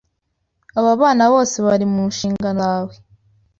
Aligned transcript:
Aba 0.79 0.91
bana 1.01 1.23
bose 1.33 1.55
bari 1.67 1.85
mu 1.93 2.01
nshingano 2.11 2.51
zawe 2.67 2.93